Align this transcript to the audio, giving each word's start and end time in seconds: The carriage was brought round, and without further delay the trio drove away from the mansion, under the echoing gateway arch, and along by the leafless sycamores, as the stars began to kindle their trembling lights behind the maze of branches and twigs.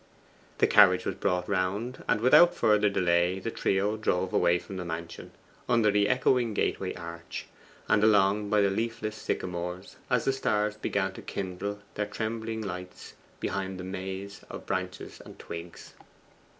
The 0.57 0.65
carriage 0.65 1.05
was 1.05 1.13
brought 1.13 1.47
round, 1.47 2.03
and 2.09 2.21
without 2.21 2.55
further 2.55 2.89
delay 2.89 3.37
the 3.37 3.51
trio 3.51 3.97
drove 3.97 4.33
away 4.33 4.57
from 4.57 4.77
the 4.77 4.83
mansion, 4.83 5.29
under 5.69 5.91
the 5.91 6.09
echoing 6.09 6.55
gateway 6.55 6.95
arch, 6.95 7.45
and 7.87 8.03
along 8.03 8.49
by 8.49 8.61
the 8.61 8.71
leafless 8.71 9.15
sycamores, 9.15 9.97
as 10.09 10.25
the 10.25 10.33
stars 10.33 10.75
began 10.75 11.13
to 11.13 11.21
kindle 11.21 11.81
their 11.93 12.07
trembling 12.07 12.63
lights 12.63 13.13
behind 13.39 13.79
the 13.79 13.83
maze 13.83 14.43
of 14.49 14.65
branches 14.65 15.21
and 15.23 15.37
twigs. 15.37 15.93